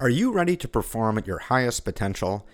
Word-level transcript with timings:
Are 0.00 0.08
you 0.08 0.30
ready 0.30 0.56
to 0.58 0.68
perform 0.68 1.18
at 1.18 1.26
your 1.26 1.40
highest 1.40 1.84
potential? 1.84 2.46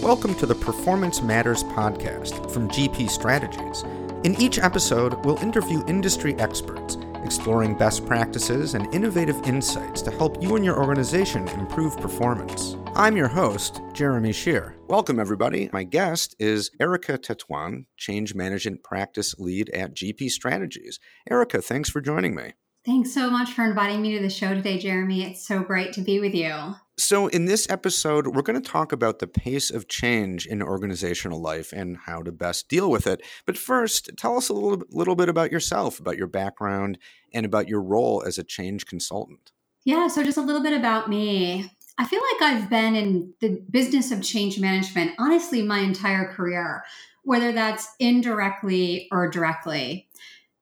Welcome 0.00 0.36
to 0.36 0.46
the 0.46 0.54
Performance 0.54 1.20
Matters 1.20 1.64
podcast 1.64 2.48
from 2.52 2.68
GP 2.68 3.10
Strategies. 3.10 3.82
In 4.22 4.40
each 4.40 4.60
episode, 4.60 5.14
we'll 5.24 5.38
interview 5.38 5.82
industry 5.88 6.36
experts, 6.36 6.96
exploring 7.24 7.76
best 7.76 8.06
practices 8.06 8.74
and 8.74 8.86
innovative 8.94 9.42
insights 9.42 10.00
to 10.02 10.12
help 10.12 10.40
you 10.40 10.54
and 10.54 10.64
your 10.64 10.78
organization 10.78 11.48
improve 11.48 11.96
performance. 11.96 12.76
I'm 12.94 13.16
your 13.16 13.26
host, 13.26 13.80
Jeremy 13.92 14.32
Shear. 14.32 14.76
Welcome, 14.86 15.18
everybody. 15.18 15.70
My 15.72 15.82
guest 15.82 16.36
is 16.38 16.70
Erica 16.78 17.18
Tetuan, 17.18 17.86
Change 17.96 18.32
Management 18.32 18.84
Practice 18.84 19.34
Lead 19.40 19.70
at 19.70 19.96
GP 19.96 20.30
Strategies. 20.30 21.00
Erica, 21.28 21.60
thanks 21.60 21.90
for 21.90 22.00
joining 22.00 22.36
me. 22.36 22.52
Thanks 22.84 23.14
so 23.14 23.30
much 23.30 23.52
for 23.52 23.62
inviting 23.62 24.02
me 24.02 24.16
to 24.16 24.20
the 24.20 24.28
show 24.28 24.54
today, 24.54 24.76
Jeremy. 24.76 25.22
It's 25.22 25.46
so 25.46 25.60
great 25.62 25.92
to 25.92 26.00
be 26.00 26.18
with 26.18 26.34
you. 26.34 26.74
So, 26.98 27.28
in 27.28 27.44
this 27.44 27.70
episode, 27.70 28.26
we're 28.26 28.42
going 28.42 28.60
to 28.60 28.70
talk 28.70 28.90
about 28.90 29.20
the 29.20 29.28
pace 29.28 29.70
of 29.70 29.86
change 29.86 30.46
in 30.46 30.60
organizational 30.60 31.40
life 31.40 31.72
and 31.72 31.96
how 31.96 32.22
to 32.22 32.32
best 32.32 32.68
deal 32.68 32.90
with 32.90 33.06
it. 33.06 33.22
But 33.46 33.56
first, 33.56 34.10
tell 34.18 34.36
us 34.36 34.48
a 34.48 34.52
little, 34.52 34.82
little 34.90 35.14
bit 35.14 35.28
about 35.28 35.52
yourself, 35.52 36.00
about 36.00 36.18
your 36.18 36.26
background, 36.26 36.98
and 37.32 37.46
about 37.46 37.68
your 37.68 37.80
role 37.80 38.24
as 38.26 38.36
a 38.36 38.44
change 38.44 38.86
consultant. 38.86 39.52
Yeah, 39.84 40.08
so 40.08 40.24
just 40.24 40.38
a 40.38 40.42
little 40.42 40.62
bit 40.62 40.76
about 40.76 41.08
me. 41.08 41.70
I 41.98 42.04
feel 42.04 42.20
like 42.32 42.52
I've 42.52 42.68
been 42.68 42.96
in 42.96 43.32
the 43.40 43.62
business 43.70 44.10
of 44.10 44.22
change 44.22 44.58
management, 44.58 45.12
honestly, 45.20 45.62
my 45.62 45.78
entire 45.78 46.32
career, 46.32 46.82
whether 47.22 47.52
that's 47.52 47.94
indirectly 48.00 49.06
or 49.12 49.30
directly. 49.30 50.08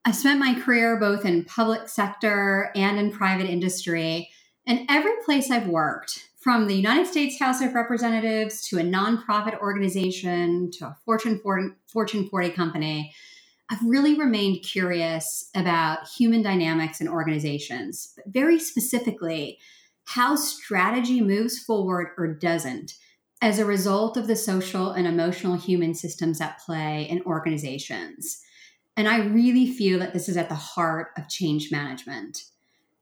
I 0.03 0.11
spent 0.11 0.39
my 0.39 0.59
career 0.59 0.99
both 0.99 1.25
in 1.25 1.45
public 1.45 1.87
sector 1.87 2.71
and 2.75 2.97
in 2.97 3.11
private 3.11 3.49
industry. 3.49 4.29
And 4.65 4.85
every 4.89 5.13
place 5.25 5.51
I've 5.51 5.67
worked, 5.67 6.27
from 6.41 6.65
the 6.65 6.75
United 6.75 7.05
States 7.05 7.37
House 7.37 7.61
of 7.61 7.75
Representatives 7.75 8.67
to 8.69 8.79
a 8.79 8.83
nonprofit 8.83 9.59
organization 9.59 10.71
to 10.71 10.87
a 10.87 10.97
Fortune 11.05 11.37
40, 11.37 11.75
Fortune 11.87 12.27
40 12.27 12.49
company, 12.49 13.13
I've 13.69 13.83
really 13.83 14.15
remained 14.15 14.63
curious 14.63 15.49
about 15.55 16.07
human 16.07 16.41
dynamics 16.41 16.99
in 16.99 17.07
organizations, 17.07 18.13
but 18.15 18.25
very 18.33 18.59
specifically, 18.59 19.59
how 20.05 20.35
strategy 20.35 21.21
moves 21.21 21.59
forward 21.59 22.07
or 22.17 22.33
doesn't 22.33 22.95
as 23.39 23.59
a 23.59 23.65
result 23.65 24.17
of 24.17 24.25
the 24.25 24.35
social 24.35 24.91
and 24.91 25.05
emotional 25.05 25.57
human 25.57 25.93
systems 25.93 26.41
at 26.41 26.59
play 26.59 27.07
in 27.07 27.21
organizations. 27.21 28.41
And 28.97 29.07
I 29.07 29.19
really 29.25 29.71
feel 29.71 29.99
that 29.99 30.13
this 30.13 30.27
is 30.27 30.37
at 30.37 30.49
the 30.49 30.55
heart 30.55 31.09
of 31.17 31.29
change 31.29 31.71
management. 31.71 32.43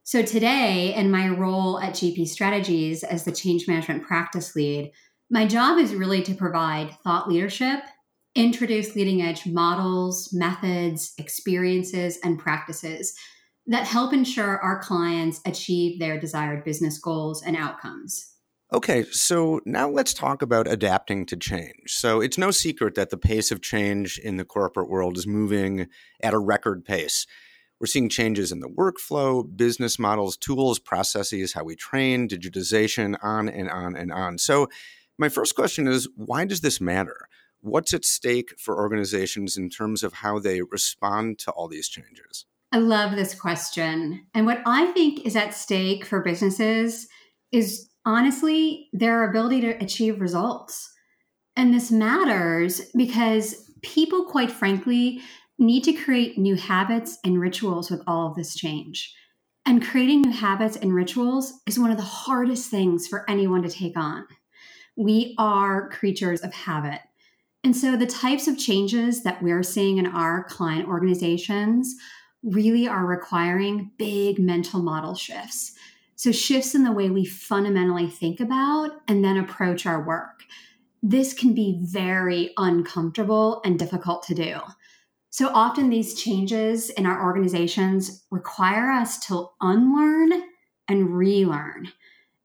So, 0.04 0.22
today, 0.24 0.94
in 0.96 1.12
my 1.12 1.30
role 1.30 1.80
at 1.80 1.94
GP 1.94 2.28
Strategies 2.28 3.04
as 3.04 3.26
the 3.26 3.32
change 3.32 3.68
management 3.68 4.04
practice 4.04 4.56
lead, 4.56 4.92
my 5.30 5.46
job 5.46 5.78
is 5.78 5.94
really 5.94 6.24
to 6.24 6.34
provide 6.34 6.98
thought 7.04 7.30
leadership, 7.30 7.82
introduce 8.34 8.96
leading 8.96 9.22
edge 9.22 9.46
models, 9.46 10.34
methods, 10.34 11.14
experiences, 11.18 12.18
and 12.24 12.40
practices 12.40 13.14
that 13.68 13.86
help 13.86 14.14
ensure 14.14 14.60
our 14.60 14.80
clients 14.82 15.42
achieve 15.46 16.00
their 16.00 16.20
desired 16.20 16.64
business 16.64 16.98
goals 16.98 17.44
and 17.44 17.56
outcomes. 17.56 18.34
Okay, 18.72 19.04
so 19.12 19.62
now 19.66 19.90
let's 19.90 20.14
talk 20.14 20.44
about 20.44 20.68
adapting 20.68 21.26
to 21.28 21.36
change. 21.36 21.88
So 21.88 22.22
it's 22.22 22.38
no 22.38 22.52
secret 22.52 22.94
that 22.96 23.10
the 23.10 23.18
pace 23.18 23.52
of 23.52 23.62
change 23.62 24.20
in 24.20 24.38
the 24.38 24.46
corporate 24.46 24.90
world 24.90 25.18
is 25.18 25.26
moving 25.26 25.88
at 26.22 26.36
a 26.36 26.40
record 26.40 26.86
pace. 26.86 27.26
We're 27.80 27.88
seeing 27.88 28.10
changes 28.10 28.52
in 28.52 28.60
the 28.60 28.70
workflow, 28.70 29.44
business 29.58 29.98
models, 29.98 30.38
tools, 30.38 30.78
processes, 30.78 31.54
how 31.54 31.64
we 31.64 31.76
train, 31.76 32.28
digitization, 32.28 33.18
on 33.24 33.50
and 33.50 33.70
on 33.70 33.96
and 33.96 34.12
on. 34.12 34.38
So, 34.38 34.68
my 35.18 35.30
first 35.30 35.56
question 35.56 35.88
is 35.88 36.08
why 36.16 36.46
does 36.46 36.62
this 36.62 36.80
matter? 36.80 37.28
What's 37.62 37.94
at 37.94 38.06
stake 38.06 38.54
for 38.60 38.78
organizations 38.78 39.58
in 39.58 39.70
terms 39.70 40.04
of 40.04 40.14
how 40.14 40.40
they 40.40 40.62
respond 40.62 41.40
to 41.40 41.52
all 41.52 41.68
these 41.68 41.90
changes? 41.90 42.46
I 42.72 42.78
love 42.78 43.16
this 43.16 43.34
question. 43.34 44.28
And 44.34 44.46
what 44.46 44.62
I 44.66 44.92
think 44.92 45.26
is 45.26 45.36
at 45.36 45.54
stake 45.54 46.06
for 46.06 46.22
businesses 46.22 47.08
is 47.52 47.89
honestly 48.10 48.90
their 48.92 49.30
ability 49.30 49.62
to 49.62 49.84
achieve 49.84 50.20
results. 50.20 50.92
And 51.56 51.74
this 51.74 51.92
matters 51.92 52.82
because 52.96 53.72
people, 53.82 54.26
quite 54.26 54.52
frankly, 54.52 55.22
need 55.60 55.84
to 55.84 55.94
create 55.94 56.38
new 56.38 56.56
habits 56.56 57.20
and 57.24 57.40
rituals 57.40 57.92
with 57.92 58.02
all 58.08 58.28
of 58.28 58.36
this 58.36 58.56
change. 58.56 59.14
And 59.66 59.86
creating 59.86 60.22
new 60.22 60.32
habits 60.32 60.78
and 60.78 60.94
rituals 60.94 61.54
is 61.68 61.78
one 61.78 61.92
of 61.92 61.98
the 61.98 62.04
hardest 62.04 62.72
things 62.72 63.08
for 63.08 63.30
anyone 63.30 63.62
to 63.62 63.70
take 63.70 63.98
on. 63.98 64.26
We 64.98 65.36
are 65.38 65.90
creatures 65.90 66.42
of 66.42 66.54
habit. 66.54 67.02
And 67.64 67.76
so 67.76 67.96
the 67.96 68.08
types 68.08 68.48
of 68.48 68.58
changes 68.58 69.24
that 69.24 69.44
we're 69.44 69.64
seeing 69.64 69.98
in 69.98 70.08
our 70.08 70.46
client 70.46 70.88
organizations 70.88 71.94
really 72.42 72.88
are 72.88 73.06
requiring 73.06 73.92
big 73.98 74.40
mental 74.40 74.82
model 74.82 75.14
shifts. 75.14 75.74
So, 76.20 76.34
shifts 76.34 76.76
in 76.76 76.84
the 76.84 76.92
way 76.92 77.10
we 77.10 77.24
fundamentally 77.24 78.10
think 78.10 78.42
about 78.42 78.92
and 79.08 79.24
then 79.24 79.38
approach 79.38 79.86
our 79.86 80.06
work. 80.06 80.44
This 81.02 81.34
can 81.34 81.54
be 81.54 81.80
very 81.82 82.52
uncomfortable 82.58 83.62
and 83.64 83.80
difficult 83.80 84.24
to 84.24 84.36
do. 84.36 84.60
So, 85.30 85.48
often 85.54 85.90
these 85.90 86.22
changes 86.22 86.90
in 86.90 87.06
our 87.06 87.24
organizations 87.24 88.26
require 88.32 88.92
us 88.92 89.26
to 89.28 89.48
unlearn 89.62 90.34
and 90.90 91.16
relearn. 91.16 91.94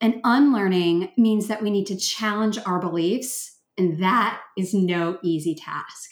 And 0.01 0.21
unlearning 0.23 1.11
means 1.17 1.49
that 1.49 1.61
we 1.61 1.73
need 1.73 1.89
to 1.89 1.97
challenge 1.97 2.61
our 2.65 2.79
beliefs, 2.79 3.59
and 3.77 4.01
that 4.01 4.41
is 4.57 4.73
no 4.73 5.19
easy 5.21 5.57
task. 5.57 6.11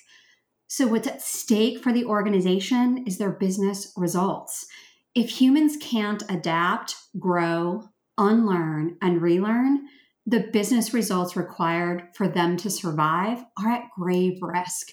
So, 0.66 0.88
what's 0.88 1.06
at 1.06 1.22
stake 1.22 1.78
for 1.80 1.92
the 1.92 2.06
organization 2.06 3.04
is 3.06 3.18
their 3.18 3.30
business 3.30 3.92
results. 3.96 4.66
If 5.14 5.28
humans 5.28 5.76
can't 5.78 6.22
adapt, 6.30 6.96
grow, 7.18 7.88
unlearn, 8.16 8.96
and 9.02 9.20
relearn, 9.20 9.88
the 10.24 10.48
business 10.52 10.94
results 10.94 11.36
required 11.36 12.04
for 12.14 12.28
them 12.28 12.56
to 12.58 12.70
survive 12.70 13.44
are 13.62 13.70
at 13.70 13.90
grave 13.98 14.38
risk. 14.40 14.92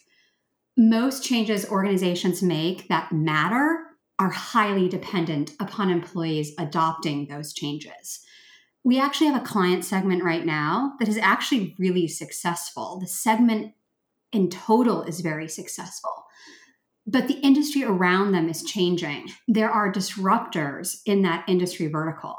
Most 0.76 1.24
changes 1.24 1.70
organizations 1.70 2.42
make 2.42 2.90
that 2.90 3.12
matter 3.12 3.80
are 4.18 4.30
highly 4.30 4.90
dependent 4.90 5.54
upon 5.60 5.90
employees 5.90 6.54
adopting 6.58 7.28
those 7.28 7.54
changes. 7.54 8.20
We 8.84 9.00
actually 9.00 9.28
have 9.28 9.42
a 9.42 9.46
client 9.46 9.86
segment 9.86 10.24
right 10.24 10.46
now 10.46 10.94
that 11.00 11.08
is 11.08 11.18
actually 11.18 11.76
really 11.80 12.08
successful. 12.08 13.00
The 13.00 13.08
segment 13.08 13.74
in 14.34 14.50
total 14.50 15.04
is 15.04 15.22
very 15.22 15.48
successful 15.48 16.26
but 17.12 17.28
the 17.28 17.40
industry 17.40 17.84
around 17.84 18.32
them 18.32 18.50
is 18.50 18.64
changing. 18.64 19.30
There 19.48 19.70
are 19.70 19.92
disruptors 19.92 21.02
in 21.06 21.24
that 21.24 21.44
industry 21.48 21.88
vertical. 21.88 22.38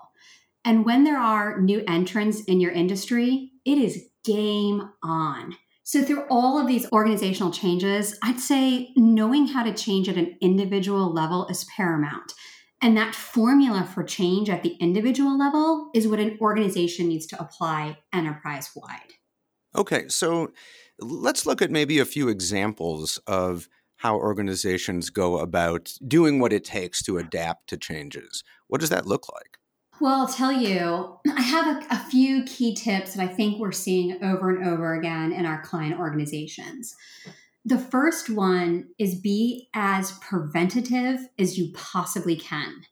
And 0.65 0.85
when 0.85 1.05
there 1.05 1.19
are 1.19 1.61
new 1.61 1.83
entrants 1.89 2.45
in 2.45 2.61
your 2.61 2.71
industry, 2.71 3.51
it 3.65 3.79
is 3.79 4.05
game 4.25 4.91
on. 5.03 5.57
So, 5.83 6.03
through 6.03 6.25
all 6.31 6.61
of 6.61 6.69
these 6.69 6.91
organizational 6.93 7.51
changes, 7.51 8.17
I'd 8.23 8.39
say 8.39 8.93
knowing 8.95 9.49
how 9.49 9.65
to 9.65 9.75
change 9.75 10.09
at 10.09 10.17
an 10.17 10.37
individual 10.41 11.13
level 11.13 11.49
is 11.49 11.67
paramount. 11.77 12.33
And 12.81 12.97
that 12.97 13.15
formula 13.15 13.89
for 13.93 14.05
change 14.05 14.49
at 14.49 14.63
the 14.63 14.77
individual 14.81 15.37
level 15.37 15.91
is 15.95 16.07
what 16.07 16.21
an 16.21 16.39
organization 16.41 17.09
needs 17.09 17.27
to 17.27 17.41
apply 17.41 17.99
enterprise 18.13 18.71
wide. 18.77 19.15
Okay, 19.75 20.07
so 20.09 20.53
let's 21.01 21.45
look 21.45 21.61
at 21.61 21.71
maybe 21.71 21.99
a 21.99 22.05
few 22.05 22.29
examples 22.29 23.19
of 23.27 23.69
how 24.01 24.17
organizations 24.17 25.11
go 25.11 25.39
about 25.39 25.93
doing 26.09 26.39
what 26.39 26.55
it 26.55 26.65
takes 26.65 27.03
to 27.03 27.19
adapt 27.19 27.69
to 27.69 27.77
changes. 27.77 28.43
What 28.67 28.81
does 28.81 28.89
that 28.89 29.07
look 29.07 29.31
like? 29.31 29.59
Well, 30.01 30.23
I'll 30.23 30.27
tell 30.27 30.53
you, 30.53 31.19
I 31.37 31.43
have 31.43 31.67
a, 31.67 31.87
a, 31.91 31.99
few 32.11 32.43
key 32.45 32.75
tips 32.75 33.13
that 33.13 33.23
I 33.23 33.29
think 33.31 33.61
we're 33.61 33.73
seeing 33.73 34.25
over 34.25 34.49
and 34.49 34.67
over 34.67 34.95
again 34.95 35.33
in 35.33 35.45
our 35.45 35.61
client 35.61 36.01
organizations. 36.01 36.97
The 37.67 37.79
first 37.79 38.31
one 38.31 38.89
is 38.99 39.21
be 39.21 39.69
as 39.75 40.13
preventative 40.23 41.29
as 41.39 41.59
you 41.59 41.71
possibly 41.75 42.37
can. 42.37 42.87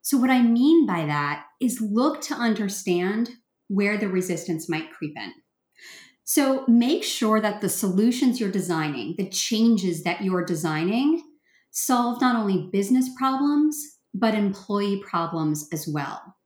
So, 0.00 0.16
what 0.16 0.30
I 0.30 0.40
mean 0.40 0.86
by 0.86 1.04
that 1.04 1.44
is 1.60 1.82
look 1.82 2.22
to 2.22 2.34
understand 2.34 3.32
where 3.68 3.98
the 3.98 4.08
resistance 4.08 4.66
might 4.66 4.92
creep 4.92 5.14
in. 5.14 5.32
So 6.24 6.64
make 6.66 7.04
sure 7.04 7.40
that 7.40 7.60
the 7.60 7.68
solutions 7.68 8.40
you're 8.40 8.50
designing, 8.50 9.14
the 9.18 9.28
changes 9.28 10.02
that 10.04 10.22
you're 10.22 10.44
designing, 10.44 11.22
solve 11.70 12.20
not 12.20 12.36
only 12.36 12.70
business 12.72 13.10
problems, 13.16 13.98
but 14.14 14.34
employee 14.34 15.02
problems 15.06 15.68
as 15.72 15.86
well. 15.86 16.36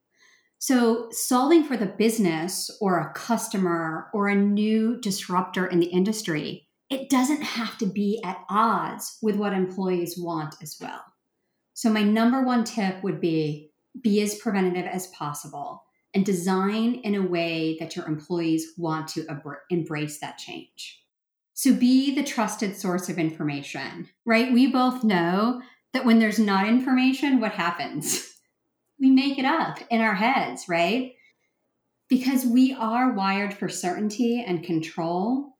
So, 0.60 1.08
solving 1.12 1.62
for 1.62 1.76
the 1.76 1.86
business 1.86 2.68
or 2.80 2.98
a 2.98 3.12
customer 3.12 4.08
or 4.12 4.26
a 4.26 4.34
new 4.34 5.00
disruptor 5.00 5.66
in 5.66 5.78
the 5.78 5.86
industry, 5.86 6.66
it 6.90 7.08
doesn't 7.08 7.42
have 7.42 7.78
to 7.78 7.86
be 7.86 8.20
at 8.24 8.44
odds 8.50 9.18
with 9.22 9.36
what 9.36 9.52
employees 9.52 10.18
want 10.18 10.56
as 10.60 10.76
well. 10.80 11.04
So, 11.74 11.90
my 11.90 12.02
number 12.02 12.42
one 12.42 12.64
tip 12.64 13.04
would 13.04 13.20
be 13.20 13.70
be 14.02 14.20
as 14.20 14.34
preventative 14.34 14.86
as 14.86 15.06
possible. 15.08 15.84
And 16.14 16.24
design 16.24 16.96
in 16.96 17.14
a 17.14 17.26
way 17.26 17.76
that 17.80 17.94
your 17.94 18.06
employees 18.06 18.72
want 18.76 19.08
to 19.08 19.26
embrace 19.70 20.20
that 20.20 20.38
change. 20.38 21.02
So 21.54 21.74
be 21.74 22.14
the 22.14 22.22
trusted 22.22 22.76
source 22.76 23.08
of 23.08 23.18
information, 23.18 24.08
right? 24.24 24.52
We 24.52 24.68
both 24.70 25.04
know 25.04 25.60
that 25.92 26.04
when 26.04 26.18
there's 26.18 26.38
not 26.38 26.68
information, 26.68 27.40
what 27.40 27.52
happens? 27.52 28.34
We 29.00 29.12
make 29.12 29.38
it 29.38 29.44
up 29.44 29.78
in 29.90 30.00
our 30.00 30.16
heads, 30.16 30.68
right? 30.68 31.12
Because 32.08 32.44
we 32.44 32.72
are 32.74 33.12
wired 33.12 33.54
for 33.54 33.68
certainty 33.68 34.44
and 34.44 34.64
control. 34.64 35.56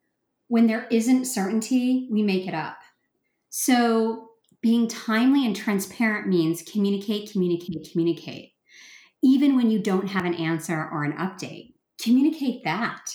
When 0.49 0.67
there 0.67 0.89
isn't 0.91 1.27
certainty, 1.27 2.09
we 2.11 2.25
make 2.25 2.49
it 2.49 2.55
up. 2.55 2.79
So 3.51 4.31
being 4.61 4.89
timely 4.89 5.47
and 5.47 5.55
transparent 5.55 6.27
means 6.27 6.63
communicate, 6.63 7.31
communicate, 7.31 7.89
communicate. 7.93 8.55
Even 9.23 9.57
when 9.57 9.71
you 9.71 9.79
don't 9.79 10.09
have 10.09 10.25
an 10.25 10.35
answer 10.35 10.89
or 10.93 11.05
an 11.05 11.13
update, 11.15 11.75
communicate 12.01 12.63
that. 12.65 13.11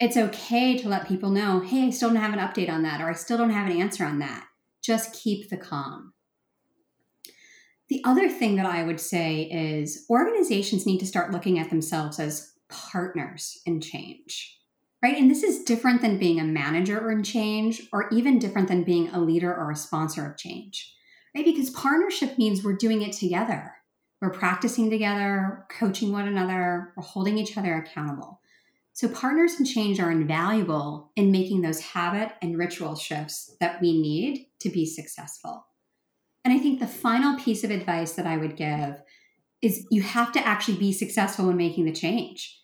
It's 0.00 0.16
okay 0.16 0.76
to 0.78 0.88
let 0.88 1.06
people 1.06 1.30
know, 1.30 1.60
hey, 1.60 1.86
I 1.86 1.90
still 1.90 2.08
don't 2.08 2.22
have 2.22 2.32
an 2.32 2.40
update 2.40 2.70
on 2.70 2.82
that, 2.82 3.00
or 3.00 3.08
I 3.08 3.12
still 3.12 3.38
don't 3.38 3.50
have 3.50 3.70
an 3.70 3.80
answer 3.80 4.04
on 4.04 4.18
that. 4.18 4.46
Just 4.82 5.12
keep 5.12 5.48
the 5.48 5.56
calm. 5.56 6.12
The 7.88 8.02
other 8.04 8.28
thing 8.28 8.56
that 8.56 8.66
I 8.66 8.82
would 8.82 9.00
say 9.00 9.42
is 9.42 10.06
organizations 10.10 10.86
need 10.86 10.98
to 10.98 11.06
start 11.06 11.30
looking 11.30 11.58
at 11.58 11.70
themselves 11.70 12.18
as 12.18 12.52
partners 12.68 13.60
in 13.66 13.80
change 13.80 14.58
right? 15.02 15.18
And 15.18 15.30
this 15.30 15.42
is 15.42 15.64
different 15.64 16.00
than 16.00 16.16
being 16.16 16.40
a 16.40 16.44
manager 16.44 17.10
in 17.10 17.24
change, 17.24 17.82
or 17.92 18.08
even 18.10 18.38
different 18.38 18.68
than 18.68 18.84
being 18.84 19.08
a 19.08 19.20
leader 19.20 19.52
or 19.52 19.70
a 19.70 19.76
sponsor 19.76 20.24
of 20.24 20.38
change, 20.38 20.94
right? 21.34 21.44
Because 21.44 21.70
partnership 21.70 22.38
means 22.38 22.62
we're 22.62 22.76
doing 22.76 23.02
it 23.02 23.12
together. 23.12 23.74
We're 24.22 24.30
practicing 24.30 24.88
together, 24.88 25.66
coaching 25.68 26.12
one 26.12 26.26
another, 26.26 26.94
we're 26.96 27.02
holding 27.02 27.36
each 27.36 27.58
other 27.58 27.74
accountable. 27.74 28.40
So, 28.94 29.08
partners 29.08 29.58
in 29.58 29.66
change 29.66 30.00
are 30.00 30.10
invaluable 30.10 31.12
in 31.16 31.30
making 31.30 31.60
those 31.60 31.80
habit 31.80 32.32
and 32.40 32.56
ritual 32.56 32.94
shifts 32.94 33.54
that 33.60 33.82
we 33.82 34.00
need 34.00 34.46
to 34.60 34.70
be 34.70 34.86
successful. 34.86 35.66
And 36.44 36.54
I 36.54 36.58
think 36.58 36.80
the 36.80 36.86
final 36.86 37.38
piece 37.38 37.64
of 37.64 37.70
advice 37.70 38.12
that 38.12 38.26
I 38.26 38.38
would 38.38 38.56
give 38.56 39.02
is 39.60 39.86
you 39.90 40.02
have 40.02 40.32
to 40.32 40.46
actually 40.46 40.78
be 40.78 40.92
successful 40.92 41.50
in 41.50 41.56
making 41.58 41.84
the 41.84 41.92
change 41.92 42.62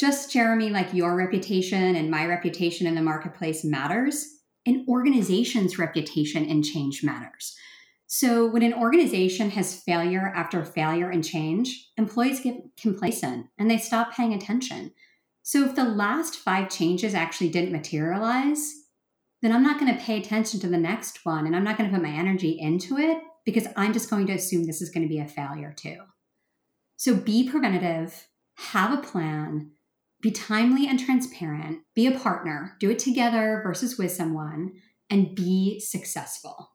just 0.00 0.32
Jeremy, 0.32 0.70
like 0.70 0.94
your 0.94 1.14
reputation 1.14 1.94
and 1.94 2.10
my 2.10 2.24
reputation 2.24 2.86
in 2.86 2.94
the 2.94 3.02
marketplace 3.02 3.62
matters, 3.62 4.26
an 4.64 4.86
organization's 4.88 5.78
reputation 5.78 6.48
and 6.48 6.64
change 6.64 7.04
matters. 7.04 7.54
So 8.12 8.44
when 8.44 8.64
an 8.64 8.74
organization 8.74 9.50
has 9.50 9.82
failure 9.82 10.32
after 10.34 10.64
failure 10.64 11.10
and 11.10 11.24
change, 11.24 11.90
employees 11.96 12.40
get 12.40 12.56
complacent 12.76 13.46
and 13.56 13.70
they 13.70 13.78
stop 13.78 14.12
paying 14.12 14.34
attention. 14.34 14.90
So 15.44 15.64
if 15.64 15.76
the 15.76 15.84
last 15.84 16.34
five 16.34 16.70
changes 16.70 17.14
actually 17.14 17.50
didn't 17.50 17.70
materialize, 17.70 18.68
then 19.42 19.52
I'm 19.52 19.62
not 19.62 19.78
going 19.78 19.96
to 19.96 20.02
pay 20.02 20.18
attention 20.18 20.58
to 20.58 20.66
the 20.66 20.76
next 20.76 21.24
one 21.24 21.46
and 21.46 21.54
I'm 21.54 21.62
not 21.62 21.78
going 21.78 21.88
to 21.88 21.94
put 21.94 22.02
my 22.02 22.10
energy 22.10 22.58
into 22.58 22.98
it 22.98 23.18
because 23.44 23.68
I'm 23.76 23.92
just 23.92 24.10
going 24.10 24.26
to 24.26 24.32
assume 24.32 24.64
this 24.64 24.82
is 24.82 24.90
going 24.90 25.04
to 25.04 25.08
be 25.08 25.20
a 25.20 25.28
failure 25.28 25.72
too. 25.72 25.98
So 26.96 27.14
be 27.14 27.48
preventative, 27.48 28.26
have 28.56 28.92
a 28.92 29.00
plan, 29.00 29.70
be 30.20 30.32
timely 30.32 30.88
and 30.88 30.98
transparent, 30.98 31.82
be 31.94 32.08
a 32.08 32.18
partner, 32.18 32.76
do 32.80 32.90
it 32.90 32.98
together 32.98 33.60
versus 33.62 33.96
with 33.96 34.10
someone, 34.10 34.72
and 35.08 35.36
be 35.36 35.78
successful. 35.78 36.70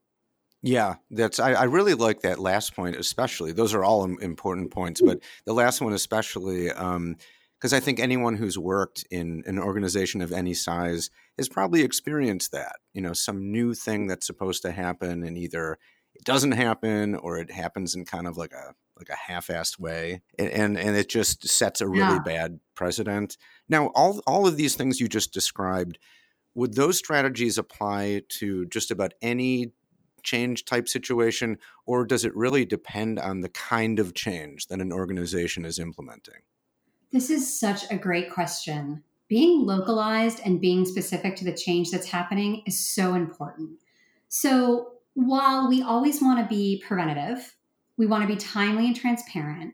Yeah, 0.66 0.96
that's 1.12 1.40
I, 1.40 1.54
I 1.54 1.64
really 1.66 1.94
like 1.94 2.22
that 2.22 2.40
last 2.40 2.76
point, 2.76 2.96
especially. 2.96 3.52
Those 3.52 3.76
are 3.76 3.84
all 3.84 4.04
important 4.04 4.72
points, 4.72 5.00
but 5.00 5.20
the 5.46 5.54
last 5.54 5.80
one 5.80 5.94
especially, 5.94 6.70
because 6.70 6.82
um, 6.96 7.18
I 7.62 7.80
think 7.80 8.00
anyone 8.00 8.36
who's 8.36 8.58
worked 8.58 9.06
in 9.12 9.44
an 9.46 9.60
organization 9.60 10.22
of 10.22 10.32
any 10.32 10.56
size 10.56 11.12
has 11.38 11.48
probably 11.48 11.84
experienced 11.84 12.52
that. 12.54 12.78
You 12.96 13.04
know, 13.04 13.14
some 13.14 13.52
new 13.52 13.76
thing 13.76 14.08
that's 14.08 14.26
supposed 14.26 14.64
to 14.64 14.72
happen, 14.72 15.22
and 15.22 15.38
either 15.38 15.78
it 16.16 16.24
doesn't 16.24 16.54
happen 16.54 17.14
or 17.14 17.38
it 17.38 17.52
happens 17.52 17.94
in 17.94 18.04
kind 18.04 18.26
of 18.26 18.36
like 18.36 18.52
a 18.52 18.74
like 18.98 19.10
a 19.10 19.32
half-assed 19.32 19.78
way 19.78 20.22
and 20.40 20.50
and, 20.50 20.80
and 20.80 20.96
it 20.96 21.10
just 21.10 21.48
sets 21.48 21.82
a 21.82 21.88
really 21.88 22.16
yeah. 22.16 22.20
bad 22.26 22.60
precedent 22.76 23.38
now 23.68 23.88
all 23.88 24.22
all 24.26 24.48
of 24.48 24.56
these 24.56 24.76
things 24.76 25.02
you 25.02 25.10
just 25.10 25.34
described 25.34 26.00
would 26.54 26.76
those 26.76 26.98
strategies 26.98 27.58
apply 27.58 28.22
to 28.30 28.66
just 28.68 28.90
about 28.90 29.14
any 29.22 29.74
change 30.26 30.66
type 30.66 30.90
situation 30.90 31.58
or 31.86 32.06
does 32.06 32.26
it 32.26 32.36
really 32.36 32.66
depend 32.66 33.18
on 33.18 33.40
the 33.40 33.50
kind 33.50 34.00
of 34.00 34.14
change 34.14 34.68
that 34.68 34.82
an 34.82 34.92
organization 34.92 35.64
is 35.64 35.80
implementing 35.80 36.42
this 37.12 37.30
is 37.30 37.60
such 37.60 37.90
a 37.90 37.98
great 37.98 38.30
question 38.32 39.02
being 39.28 39.66
localized 39.66 40.42
and 40.44 40.60
being 40.60 40.86
specific 40.86 41.36
to 41.36 41.46
the 41.46 41.56
change 41.56 41.90
that's 41.92 42.10
happening 42.10 42.62
is 42.66 42.78
so 42.78 43.14
important 43.14 43.70
so 44.28 44.92
while 45.14 45.70
we 45.70 45.82
always 45.82 46.22
want 46.22 46.38
to 46.40 46.54
be 46.54 46.84
preventative 46.86 47.56
we 47.98 48.06
want 48.06 48.24
to 48.24 48.28
be 48.28 48.36
timely 48.36 48.88
and 48.88 48.96
transparent. 48.96 49.74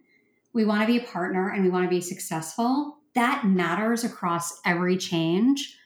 We 0.54 0.66
want 0.66 0.82
to 0.82 0.88
be 0.88 1.00
a 1.00 1.08
partner 1.08 1.50
and 1.50 1.64
we 1.64 1.70
want 1.70 1.86
to 1.86 1.90
be 1.90 2.02
successful. 2.02 2.98
That 3.16 3.46
matters 3.46 4.04
across 4.04 4.60
every 4.66 4.98
change. 4.98 5.78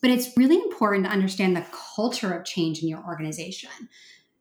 But 0.00 0.10
it's 0.10 0.36
really 0.36 0.56
important 0.56 1.04
to 1.04 1.10
understand 1.10 1.56
the 1.56 1.66
culture 1.94 2.32
of 2.32 2.44
change 2.44 2.82
in 2.82 2.88
your 2.88 3.04
organization. 3.06 3.70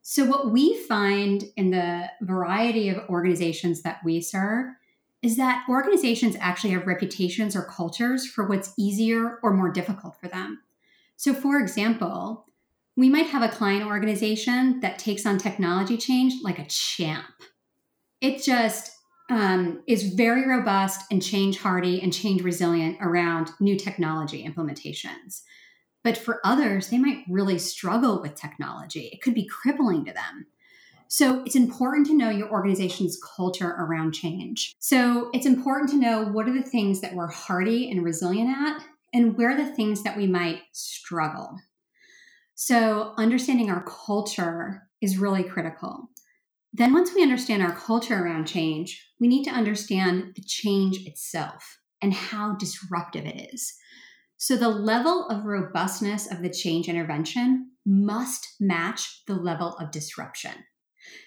So, 0.01 0.25
what 0.25 0.51
we 0.51 0.77
find 0.83 1.45
in 1.55 1.71
the 1.71 2.09
variety 2.21 2.89
of 2.89 3.07
organizations 3.09 3.81
that 3.83 3.99
we 4.03 4.19
serve 4.19 4.73
is 5.21 5.37
that 5.37 5.65
organizations 5.69 6.35
actually 6.41 6.71
have 6.71 6.85
reputations 6.85 7.55
or 7.55 7.63
cultures 7.63 8.25
for 8.25 8.45
what's 8.45 8.73
easier 8.77 9.39
or 9.41 9.53
more 9.53 9.71
difficult 9.71 10.17
for 10.19 10.27
them. 10.27 10.61
So, 11.15 11.33
for 11.33 11.59
example, 11.59 12.45
we 12.97 13.09
might 13.09 13.27
have 13.27 13.41
a 13.41 13.55
client 13.55 13.85
organization 13.85 14.81
that 14.81 14.99
takes 14.99 15.25
on 15.25 15.37
technology 15.37 15.97
change 15.97 16.33
like 16.43 16.59
a 16.59 16.65
champ. 16.65 17.25
It 18.19 18.43
just 18.43 18.92
um, 19.33 19.81
is 19.87 20.13
very 20.13 20.47
robust 20.47 21.01
and 21.09 21.21
change 21.21 21.57
hardy 21.57 21.99
and 22.01 22.13
change 22.13 22.43
resilient 22.43 22.97
around 23.01 23.49
new 23.59 23.75
technology 23.75 24.47
implementations. 24.47 25.41
But 26.03 26.17
for 26.17 26.39
others, 26.43 26.89
they 26.89 26.99
might 26.99 27.23
really 27.27 27.57
struggle 27.57 28.21
with 28.21 28.35
technology. 28.35 29.09
It 29.11 29.21
could 29.21 29.33
be 29.33 29.47
crippling 29.47 30.05
to 30.05 30.13
them. 30.13 30.45
So 31.07 31.41
it's 31.45 31.55
important 31.55 32.05
to 32.07 32.13
know 32.17 32.29
your 32.29 32.51
organization's 32.51 33.19
culture 33.35 33.69
around 33.71 34.13
change. 34.13 34.75
So 34.77 35.31
it's 35.33 35.47
important 35.47 35.89
to 35.91 35.99
know 35.99 36.25
what 36.25 36.47
are 36.47 36.53
the 36.53 36.61
things 36.61 37.01
that 37.01 37.15
we're 37.15 37.31
hardy 37.31 37.89
and 37.89 38.03
resilient 38.03 38.55
at, 38.55 38.83
and 39.13 39.35
where 39.35 39.51
are 39.51 39.57
the 39.57 39.75
things 39.75 40.03
that 40.03 40.17
we 40.17 40.27
might 40.27 40.61
struggle. 40.73 41.57
So, 42.55 43.13
understanding 43.17 43.71
our 43.71 43.83
culture 43.83 44.87
is 45.01 45.17
really 45.17 45.43
critical. 45.43 46.09
Then, 46.75 46.91
once 46.91 47.13
we 47.13 47.21
understand 47.21 47.61
our 47.61 47.75
culture 47.75 48.15
around 48.15 48.47
change, 48.47 49.07
we 49.19 49.27
need 49.27 49.43
to 49.43 49.51
understand 49.51 50.33
the 50.35 50.41
change 50.41 51.05
itself 51.05 51.77
and 52.01 52.11
how 52.11 52.55
disruptive 52.55 53.27
it 53.27 53.53
is. 53.53 53.75
So, 54.37 54.55
the 54.55 54.69
level 54.69 55.27
of 55.29 55.45
robustness 55.45 56.31
of 56.31 56.41
the 56.41 56.49
change 56.49 56.89
intervention 56.89 57.71
must 57.85 58.55
match 58.59 59.21
the 59.27 59.35
level 59.35 59.77
of 59.77 59.91
disruption. 59.91 60.51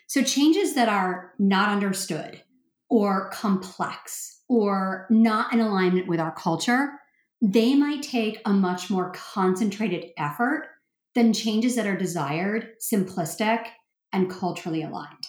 So, 0.08 0.24
changes 0.24 0.74
that 0.74 0.88
are 0.88 1.32
not 1.38 1.68
understood 1.68 2.42
or 2.90 3.30
complex 3.30 4.42
or 4.48 5.06
not 5.10 5.52
in 5.52 5.60
alignment 5.60 6.08
with 6.08 6.18
our 6.18 6.34
culture, 6.34 6.98
they 7.40 7.74
might 7.76 8.02
take 8.02 8.40
a 8.44 8.52
much 8.52 8.90
more 8.90 9.12
concentrated 9.12 10.06
effort 10.18 10.70
than 11.14 11.32
changes 11.32 11.76
that 11.76 11.86
are 11.86 11.96
desired, 11.96 12.70
simplistic, 12.80 13.66
and 14.12 14.28
culturally 14.28 14.82
aligned. 14.82 15.28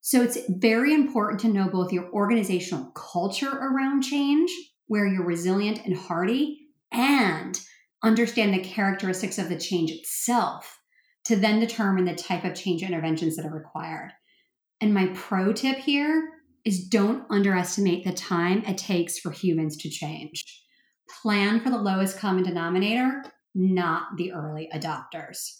So 0.00 0.22
it's 0.22 0.38
very 0.48 0.94
important 0.94 1.40
to 1.40 1.48
know 1.48 1.68
both 1.68 1.92
your 1.92 2.10
organizational 2.12 2.90
culture 2.92 3.50
around 3.50 4.02
change, 4.02 4.50
where 4.86 5.06
you're 5.06 5.24
resilient 5.24 5.84
and 5.84 5.96
hardy, 5.96 6.68
and 6.90 7.58
understand 8.02 8.54
the 8.54 8.62
characteristics 8.62 9.38
of 9.38 9.48
the 9.48 9.58
change 9.58 9.90
itself 9.90 10.78
to 11.26 11.36
then 11.36 11.60
determine 11.60 12.06
the 12.06 12.14
type 12.14 12.44
of 12.44 12.54
change 12.54 12.82
interventions 12.82 13.36
that 13.36 13.44
are 13.44 13.54
required. 13.54 14.10
And 14.80 14.94
my 14.94 15.08
pro 15.08 15.52
tip 15.52 15.76
here 15.76 16.30
is 16.64 16.88
don't 16.88 17.24
underestimate 17.30 18.04
the 18.04 18.12
time 18.12 18.64
it 18.64 18.78
takes 18.78 19.18
for 19.18 19.30
humans 19.30 19.76
to 19.78 19.90
change. 19.90 20.62
Plan 21.22 21.60
for 21.60 21.70
the 21.70 21.78
lowest 21.78 22.18
common 22.18 22.44
denominator 22.44 23.22
not 23.54 24.16
the 24.16 24.32
early 24.32 24.68
adopters. 24.72 25.58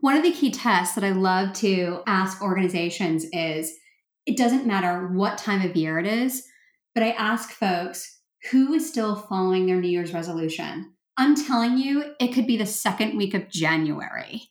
One 0.00 0.16
of 0.16 0.22
the 0.22 0.32
key 0.32 0.50
tests 0.50 0.94
that 0.94 1.04
I 1.04 1.10
love 1.10 1.52
to 1.54 2.02
ask 2.06 2.42
organizations 2.42 3.26
is 3.32 3.72
it 4.26 4.36
doesn't 4.36 4.66
matter 4.66 5.08
what 5.08 5.38
time 5.38 5.62
of 5.68 5.76
year 5.76 5.98
it 5.98 6.06
is, 6.06 6.46
but 6.94 7.02
I 7.02 7.10
ask 7.10 7.50
folks 7.50 8.20
who 8.50 8.72
is 8.72 8.88
still 8.88 9.16
following 9.16 9.66
their 9.66 9.80
New 9.80 9.88
Year's 9.88 10.14
resolution. 10.14 10.92
I'm 11.16 11.34
telling 11.34 11.78
you, 11.78 12.14
it 12.18 12.32
could 12.32 12.46
be 12.46 12.56
the 12.56 12.66
second 12.66 13.16
week 13.16 13.34
of 13.34 13.50
January. 13.50 14.48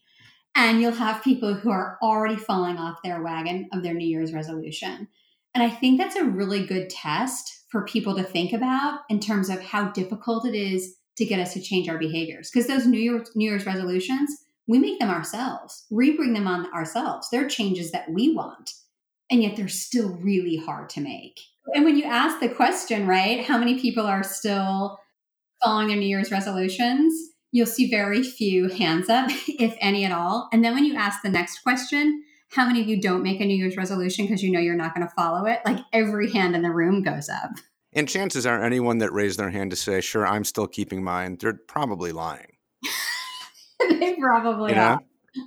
And 0.54 0.82
you'll 0.82 0.92
have 0.92 1.24
people 1.24 1.54
who 1.54 1.72
are 1.72 1.98
already 2.02 2.36
falling 2.36 2.78
off 2.78 3.00
their 3.04 3.22
wagon 3.22 3.70
of 3.74 3.84
their 3.84 3.94
New 3.94 4.08
Year's 4.08 4.34
resolution. 4.34 5.08
And 5.54 5.64
I 5.64 5.70
think 5.70 5.98
that's 5.98 6.16
a 6.16 6.26
really 6.26 6.66
good 6.66 6.90
test 6.90 7.66
for 7.70 7.86
people 7.86 8.16
to 8.16 8.24
think 8.24 8.54
about 8.54 9.00
in 9.10 9.20
terms 9.20 9.50
of 9.50 9.62
how 9.62 9.92
difficult 9.92 10.46
it 10.46 10.56
is 10.56 10.96
to 11.18 11.26
get 11.26 11.40
us 11.40 11.54
to 11.54 11.62
change 11.62 11.90
our 11.90 11.98
behaviors. 11.98 12.50
Because 12.52 12.68
those 12.68 12.86
New 12.86 13.00
Year's, 13.00 13.30
New 13.36 13.50
Year's 13.50 13.66
resolutions, 13.66 14.30
we 14.68 14.80
make 14.80 15.00
them 15.00 15.10
ourselves. 15.10 15.86
We 15.90 16.16
bring 16.16 16.34
them 16.34 16.48
on 16.48 16.72
ourselves. 16.74 17.28
They're 17.32 17.48
changes 17.48 17.92
that 17.92 18.10
we 18.10 18.34
want. 18.34 18.72
And 19.32 19.42
yet 19.42 19.56
they're 19.56 19.68
still 19.68 20.10
really 20.18 20.58
hard 20.58 20.90
to 20.92 21.02
make. 21.02 21.40
And 21.74 21.86
when 21.86 21.98
you 21.98 22.04
ask 22.04 22.40
the 22.40 22.50
question, 22.50 23.08
right, 23.08 23.44
how 23.44 23.58
many 23.58 23.80
people 23.80 24.06
are 24.06 24.24
still 24.24 25.00
following 25.64 25.88
their 25.88 25.98
New 25.98 26.08
Year's 26.08 26.32
resolutions? 26.32 27.14
You'll 27.52 27.66
see 27.66 27.90
very 27.90 28.24
few 28.24 28.70
hands 28.70 29.10
up, 29.10 29.30
if 29.48 29.76
any 29.80 30.06
at 30.06 30.12
all. 30.12 30.50
And 30.52 30.64
then 30.64 30.74
when 30.74 30.86
you 30.86 30.96
ask 30.96 31.22
the 31.22 31.30
next 31.30 31.60
question, 31.64 32.24
how 32.52 32.66
many 32.66 32.82
of 32.82 32.88
you 32.88 33.00
don't 33.00 33.24
make 33.24 33.40
a 33.40 33.46
New 33.46 33.56
Year's 33.56 33.78
resolution 33.78 34.26
because 34.26 34.44
you 34.44 34.52
know 34.52 34.60
you're 34.60 34.76
not 34.76 34.94
going 34.94 35.08
to 35.08 35.14
follow 35.16 35.46
it? 35.46 35.62
Like 35.66 35.80
every 35.94 36.32
hand 36.32 36.56
in 36.56 36.62
the 36.62 36.72
room 36.72 37.02
goes 37.02 37.30
up. 37.30 37.52
And 37.94 38.08
chances 38.08 38.46
are, 38.46 38.62
anyone 38.62 39.00
that 39.00 39.12
raised 39.12 39.38
their 39.38 39.50
hand 39.50 39.72
to 39.72 39.76
say, 39.76 40.00
"Sure, 40.00 40.26
I'm 40.26 40.46
still 40.46 40.68
keeping 40.68 41.04
mine," 41.04 41.38
they're 41.40 41.60
probably 41.68 42.14
lying. 42.14 42.54
they 43.80 44.16
probably 44.16 44.72
you 44.72 44.76
know? 44.78 45.00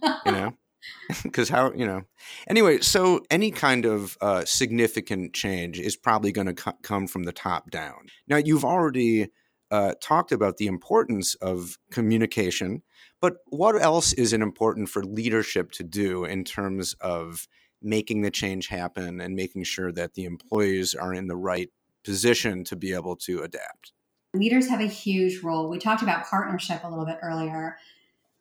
are. 0.03 0.21
you 0.27 0.33
know, 0.33 0.55
because 1.23 1.49
how 1.49 1.73
you 1.73 1.87
know. 1.87 2.03
Anyway, 2.49 2.81
so 2.81 3.21
any 3.31 3.51
kind 3.51 3.85
of 3.85 4.17
uh, 4.21 4.45
significant 4.45 5.35
change 5.35 5.79
is 5.79 5.97
probably 5.97 6.33
going 6.33 6.47
to 6.47 6.55
co- 6.55 6.79
come 6.83 7.07
from 7.07 7.25
the 7.25 7.33
top 7.33 7.71
down. 7.71 8.09
Now, 8.27 8.37
you've 8.37 8.65
already 8.65 9.29
uh, 9.71 9.95
talked 10.01 10.33
about 10.33 10.57
the 10.57 10.67
importance 10.67 11.35
of 11.37 11.79
communication, 11.91 12.83
but 13.21 13.37
what 13.47 13.81
else 13.81 14.13
is 14.13 14.33
it 14.33 14.41
important 14.41 14.89
for 14.89 15.03
leadership 15.05 15.73
to 15.73 15.85
do 15.85 16.25
in 16.25 16.45
terms 16.45 16.95
of 17.01 17.49
making 17.83 18.23
the 18.23 18.31
change 18.31 18.69
happen 18.69 19.21
and 19.21 19.35
making 19.35 19.65
sure 19.65 19.93
that 19.93 20.15
the 20.15 20.25
employees 20.25 20.95
are 20.95 21.13
in 21.13 21.27
the 21.27 21.37
right 21.37 21.71
position 22.05 22.65
to 22.65 22.77
be 22.77 22.93
able 22.93 23.17
to 23.17 23.43
adapt? 23.43 23.93
Leaders 24.35 24.69
have 24.69 24.81
a 24.81 24.87
huge 24.87 25.43
role. 25.43 25.69
We 25.69 25.79
talked 25.79 26.03
about 26.03 26.27
partnership 26.27 26.83
a 26.83 26.89
little 26.89 27.07
bit 27.07 27.19
earlier. 27.23 27.77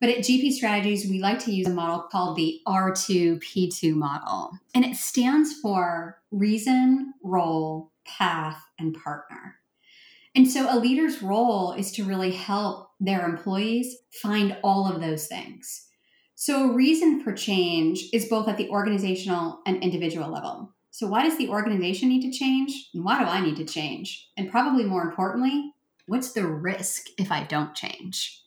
But 0.03 0.09
at 0.09 0.17
GP 0.17 0.51
Strategies, 0.51 1.09
we 1.09 1.19
like 1.19 1.39
to 1.45 1.53
use 1.53 1.65
a 1.65 1.73
model 1.73 2.01
called 2.11 2.35
the 2.35 2.59
R2P2 2.67 3.93
model. 3.93 4.51
And 4.75 4.83
it 4.83 4.97
stands 4.97 5.53
for 5.61 6.19
reason, 6.29 7.13
role, 7.23 7.89
path, 8.05 8.61
and 8.77 8.93
partner. 8.93 9.59
And 10.35 10.45
so 10.45 10.67
a 10.69 10.77
leader's 10.77 11.21
role 11.21 11.71
is 11.71 11.89
to 11.93 12.03
really 12.03 12.31
help 12.31 12.89
their 12.99 13.25
employees 13.25 13.95
find 14.21 14.57
all 14.61 14.93
of 14.93 14.99
those 14.99 15.27
things. 15.27 15.87
So 16.35 16.69
a 16.69 16.73
reason 16.73 17.23
for 17.23 17.31
change 17.31 18.09
is 18.11 18.25
both 18.25 18.49
at 18.49 18.57
the 18.57 18.67
organizational 18.71 19.61
and 19.65 19.81
individual 19.81 20.29
level. 20.29 20.73
So, 20.91 21.07
why 21.07 21.23
does 21.23 21.37
the 21.37 21.47
organization 21.47 22.09
need 22.09 22.29
to 22.29 22.37
change? 22.37 22.89
And 22.93 23.05
why 23.05 23.19
do 23.19 23.25
I 23.25 23.39
need 23.39 23.55
to 23.55 23.63
change? 23.63 24.27
And 24.35 24.51
probably 24.51 24.83
more 24.83 25.03
importantly, 25.03 25.71
what's 26.07 26.33
the 26.33 26.45
risk 26.45 27.05
if 27.17 27.31
I 27.31 27.45
don't 27.45 27.73
change? 27.73 28.42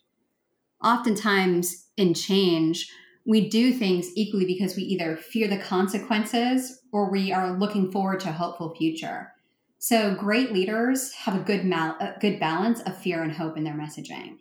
Oftentimes 0.83 1.87
in 1.97 2.13
change, 2.13 2.91
we 3.25 3.49
do 3.49 3.73
things 3.73 4.09
equally 4.15 4.45
because 4.45 4.75
we 4.75 4.83
either 4.83 5.17
fear 5.17 5.47
the 5.47 5.57
consequences 5.57 6.81
or 6.93 7.11
we 7.11 7.31
are 7.31 7.57
looking 7.57 7.91
forward 7.91 8.19
to 8.21 8.29
a 8.29 8.33
hopeful 8.33 8.73
future. 8.75 9.33
So, 9.79 10.15
great 10.15 10.51
leaders 10.51 11.13
have 11.13 11.35
a 11.35 11.43
good, 11.43 11.65
mal- 11.65 11.97
a 11.99 12.15
good 12.19 12.39
balance 12.39 12.81
of 12.81 12.97
fear 12.97 13.21
and 13.21 13.31
hope 13.31 13.57
in 13.57 13.63
their 13.63 13.73
messaging. 13.73 14.37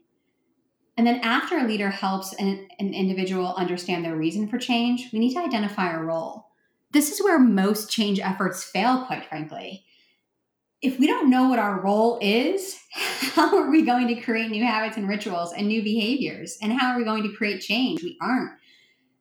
And 0.96 1.06
then, 1.06 1.20
after 1.22 1.58
a 1.58 1.66
leader 1.66 1.90
helps 1.90 2.32
an, 2.34 2.68
an 2.78 2.94
individual 2.94 3.54
understand 3.54 4.04
their 4.04 4.16
reason 4.16 4.48
for 4.48 4.58
change, 4.58 5.10
we 5.12 5.18
need 5.18 5.34
to 5.34 5.40
identify 5.40 5.92
a 5.92 6.00
role 6.00 6.46
this 6.96 7.10
is 7.10 7.22
where 7.22 7.38
most 7.38 7.90
change 7.90 8.20
efforts 8.20 8.64
fail, 8.64 9.04
quite 9.04 9.26
frankly. 9.26 9.84
If 10.82 10.98
we 10.98 11.06
don't 11.06 11.30
know 11.30 11.48
what 11.48 11.58
our 11.58 11.80
role 11.80 12.18
is, 12.20 12.78
how 12.92 13.56
are 13.56 13.70
we 13.70 13.82
going 13.82 14.08
to 14.08 14.20
create 14.20 14.50
new 14.50 14.64
habits 14.64 14.96
and 14.96 15.08
rituals 15.08 15.52
and 15.52 15.68
new 15.68 15.82
behaviors? 15.82 16.58
And 16.60 16.72
how 16.72 16.92
are 16.92 16.98
we 16.98 17.04
going 17.04 17.22
to 17.22 17.36
create 17.36 17.62
change? 17.62 18.02
We 18.02 18.18
aren't. 18.20 18.52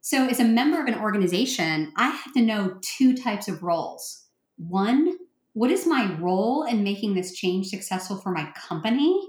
So, 0.01 0.27
as 0.27 0.39
a 0.39 0.43
member 0.43 0.79
of 0.79 0.87
an 0.87 0.99
organization, 0.99 1.91
I 1.95 2.09
have 2.09 2.33
to 2.33 2.41
know 2.41 2.77
two 2.81 3.15
types 3.17 3.47
of 3.47 3.63
roles. 3.63 4.25
One, 4.57 5.17
what 5.53 5.71
is 5.71 5.87
my 5.87 6.13
role 6.15 6.63
in 6.63 6.83
making 6.83 7.15
this 7.15 7.33
change 7.33 7.67
successful 7.67 8.17
for 8.17 8.31
my 8.31 8.51
company? 8.55 9.19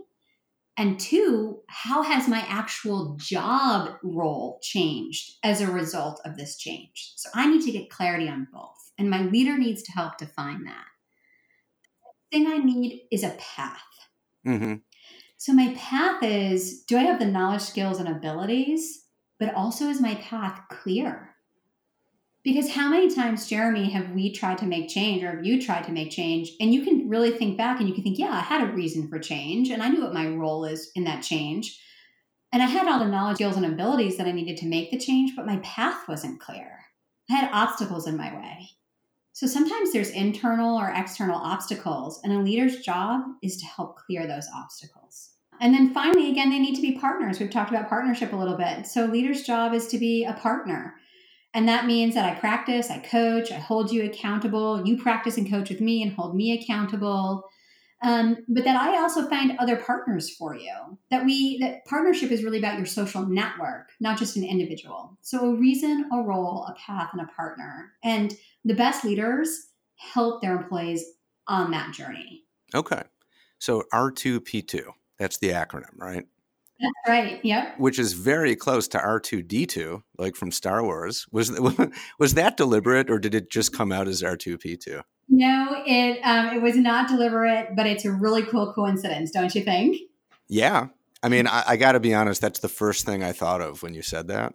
And 0.76 1.00
two, 1.00 1.61
how 1.68 2.02
has 2.02 2.28
my 2.28 2.45
actual 2.49 3.16
job 3.16 3.97
role 4.02 4.59
changed 4.62 5.37
as 5.42 5.61
a 5.61 5.71
result 5.71 6.21
of 6.26 6.37
this 6.37 6.56
change? 6.56 7.12
So 7.16 7.30
I 7.33 7.47
need 7.47 7.62
to 7.62 7.73
get 7.73 7.88
clarity 7.88 8.28
on 8.28 8.49
both, 8.52 8.92
and 8.99 9.09
my 9.09 9.23
leader 9.23 9.56
needs 9.56 9.83
to 9.85 9.92
help 9.92 10.18
define 10.18 10.64
that. 10.64 10.85
Thing 12.37 12.49
I 12.49 12.59
need 12.59 13.00
is 13.11 13.25
a 13.25 13.35
path. 13.38 13.81
Mm-hmm. 14.47 14.75
So 15.38 15.55
my 15.55 15.75
path 15.75 16.23
is 16.23 16.83
do 16.83 16.99
I 16.99 17.05
have 17.05 17.19
the 17.19 17.25
knowledge, 17.25 17.62
skills, 17.62 17.99
and 17.99 18.07
abilities? 18.07 19.07
But 19.40 19.55
also, 19.55 19.87
is 19.87 20.02
my 20.02 20.16
path 20.16 20.61
clear? 20.71 21.31
Because 22.45 22.73
how 22.73 22.90
many 22.90 23.14
times, 23.14 23.49
Jeremy, 23.49 23.88
have 23.88 24.11
we 24.11 24.35
tried 24.35 24.59
to 24.59 24.66
make 24.66 24.90
change 24.90 25.23
or 25.23 25.31
have 25.31 25.47
you 25.47 25.62
tried 25.62 25.85
to 25.85 25.93
make 25.93 26.11
change? 26.11 26.52
And 26.61 26.75
you 26.75 26.83
can 26.83 27.09
really 27.09 27.31
think 27.31 27.57
back 27.57 27.81
and 27.81 27.88
you 27.88 27.95
can 27.95 28.05
think, 28.05 28.19
yeah, 28.19 28.33
I 28.33 28.40
had 28.40 28.69
a 28.69 28.73
reason 28.75 29.09
for 29.09 29.19
change 29.19 29.71
and 29.71 29.83
I 29.83 29.88
knew 29.88 30.02
what 30.02 30.12
my 30.12 30.28
role 30.28 30.66
is 30.66 30.90
in 30.95 31.05
that 31.05 31.23
change. 31.23 31.81
And 32.52 32.62
I 32.62 32.66
had 32.66 32.87
all 32.87 32.99
the 32.99 33.07
knowledge, 33.07 33.37
skills, 33.37 33.57
and 33.57 33.64
abilities 33.64 34.19
that 34.19 34.26
I 34.26 34.33
needed 34.33 34.59
to 34.59 34.66
make 34.66 34.90
the 34.90 34.99
change, 34.99 35.33
but 35.35 35.47
my 35.47 35.57
path 35.62 36.07
wasn't 36.07 36.38
clear. 36.38 36.85
I 37.31 37.37
had 37.37 37.50
obstacles 37.50 38.07
in 38.07 38.19
my 38.19 38.35
way. 38.35 38.75
So 39.37 39.47
sometimes 39.47 39.93
there's 39.93 40.09
internal 40.09 40.78
or 40.78 40.90
external 40.97 41.37
obstacles, 41.37 42.21
and 42.25 42.33
a 42.33 42.38
leader's 42.38 42.81
job 42.81 43.21
is 43.43 43.59
to 43.59 43.66
help 43.66 43.99
clear 43.99 44.26
those 44.26 44.49
obstacles. 44.57 45.33
And 45.61 45.75
then 45.75 45.93
finally, 45.93 46.31
again, 46.31 46.49
they 46.49 46.59
need 46.59 46.75
to 46.76 46.81
be 46.81 46.99
partners. 46.99 47.38
We've 47.38 47.50
talked 47.50 47.69
about 47.71 47.90
partnership 47.90 48.33
a 48.33 48.37
little 48.37 48.57
bit. 48.57 48.87
So, 48.87 49.05
leader's 49.05 49.43
job 49.43 49.75
is 49.75 49.88
to 49.88 49.99
be 49.99 50.25
a 50.25 50.33
partner 50.33 50.95
and 51.57 51.66
that 51.69 51.87
means 51.87 52.14
that 52.14 52.31
I 52.31 52.38
practice, 52.38 52.90
I 52.90 52.99
coach, 52.99 53.50
I 53.50 53.55
hold 53.55 53.90
you 53.90 54.05
accountable. 54.05 54.87
You 54.87 54.99
practice 54.99 55.38
and 55.38 55.49
coach 55.49 55.71
with 55.71 55.81
me 55.81 56.02
and 56.02 56.12
hold 56.12 56.37
me 56.37 56.52
accountable. 56.52 57.49
Um, 58.03 58.38
but 58.49 58.65
that 58.65 58.76
I 58.76 59.00
also 59.00 59.29
find 59.29 59.57
other 59.59 59.76
partners 59.76 60.29
for 60.31 60.55
you. 60.55 60.99
That 61.11 61.25
we 61.25 61.59
that 61.61 61.85
partnership 61.87 62.31
is 62.31 62.45
really 62.45 62.59
about 62.59 62.76
your 62.76 62.87
social 62.87 63.25
network, 63.26 63.91
not 64.00 64.19
just 64.19 64.37
an 64.37 64.45
individual. 64.45 65.17
So 65.23 65.50
a 65.50 65.55
reason, 65.55 66.09
a 66.12 66.23
role, 66.23 66.67
a 66.67 66.75
path, 66.75 67.11
and 67.12 67.23
a 67.23 67.33
partner. 67.33 67.93
And 68.05 68.37
the 68.65 68.75
best 68.75 69.05
leaders 69.05 69.69
help 69.97 70.43
their 70.43 70.57
employees 70.57 71.05
on 71.49 71.71
that 71.71 71.93
journey. 71.93 72.45
Okay. 72.75 73.03
So 73.59 73.85
R2P2, 73.93 74.83
that's 75.19 75.38
the 75.38 75.50
acronym, 75.50 75.97
right? 75.97 76.25
That's 76.79 76.93
right. 77.09 77.43
Yep. 77.43 77.79
Which 77.79 77.99
is 77.99 78.12
very 78.12 78.55
close 78.55 78.87
to 78.88 79.00
R 79.00 79.19
two 79.19 79.43
D 79.43 79.65
two, 79.65 80.03
like 80.19 80.37
from 80.37 80.53
Star 80.53 80.85
Wars. 80.85 81.26
Was 81.33 81.50
was 82.19 82.35
that 82.35 82.59
deliberate, 82.59 83.11
or 83.11 83.19
did 83.19 83.35
it 83.35 83.50
just 83.50 83.73
come 83.73 83.93
out 83.93 84.09
as 84.09 84.23
R 84.23 84.37
two 84.37 84.59
P 84.59 84.76
two? 84.76 85.00
No, 85.28 85.83
it 85.87 86.21
um, 86.23 86.56
it 86.56 86.62
was 86.62 86.76
not 86.76 87.09
deliberate, 87.09 87.75
but 87.75 87.87
it's 87.87 88.04
a 88.04 88.12
really 88.12 88.42
cool 88.42 88.73
coincidence, 88.73 89.30
don't 89.30 89.54
you 89.54 89.62
think? 89.62 89.99
Yeah, 90.49 90.88
I 91.23 91.28
mean, 91.28 91.47
I, 91.50 91.64
I 91.68 91.76
got 91.76 91.92
to 91.92 92.00
be 92.00 92.14
honest. 92.14 92.40
That's 92.40 92.61
the 92.61 92.68
first 92.68 93.04
thing 93.04 93.23
I 93.23 93.33
thought 93.33 93.61
of 93.61 93.83
when 93.83 93.95
you 93.95 94.02
said 94.02 94.28
that. 94.28 94.54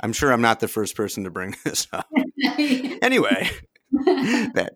I'm 0.00 0.12
sure 0.12 0.32
I'm 0.32 0.42
not 0.42 0.60
the 0.60 0.68
first 0.68 0.96
person 0.96 1.24
to 1.24 1.30
bring 1.30 1.56
this 1.64 1.86
up. 1.92 2.08
anyway, 3.02 3.50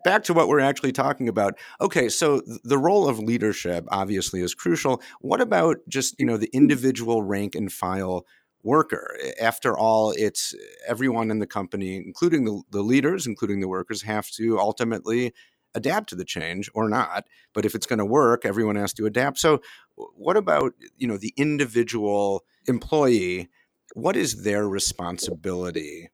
back 0.03 0.23
to 0.23 0.33
what 0.33 0.47
we're 0.47 0.59
actually 0.59 0.91
talking 0.91 1.27
about. 1.27 1.57
Okay, 1.79 2.09
so 2.09 2.41
the 2.63 2.77
role 2.77 3.07
of 3.07 3.19
leadership 3.19 3.85
obviously 3.89 4.41
is 4.41 4.55
crucial. 4.55 5.01
What 5.19 5.41
about 5.41 5.77
just, 5.87 6.15
you 6.19 6.25
know, 6.25 6.37
the 6.37 6.49
individual 6.53 7.21
rank 7.23 7.55
and 7.55 7.71
file 7.71 8.25
worker? 8.63 9.17
After 9.39 9.77
all, 9.77 10.11
it's 10.11 10.55
everyone 10.87 11.31
in 11.31 11.39
the 11.39 11.47
company, 11.47 11.95
including 11.95 12.45
the, 12.45 12.61
the 12.71 12.81
leaders, 12.81 13.27
including 13.27 13.59
the 13.59 13.67
workers, 13.67 14.01
have 14.03 14.29
to 14.31 14.59
ultimately 14.59 15.33
adapt 15.73 16.09
to 16.09 16.15
the 16.15 16.25
change 16.25 16.69
or 16.73 16.89
not. 16.89 17.27
But 17.53 17.65
if 17.65 17.75
it's 17.75 17.85
going 17.85 17.99
to 17.99 18.05
work, 18.05 18.45
everyone 18.45 18.75
has 18.75 18.93
to 18.93 19.05
adapt. 19.05 19.39
So 19.39 19.61
what 19.95 20.37
about, 20.37 20.73
you 20.97 21.07
know, 21.07 21.17
the 21.17 21.33
individual 21.37 22.43
employee? 22.67 23.49
What 23.93 24.15
is 24.15 24.43
their 24.43 24.67
responsibility 24.67 26.09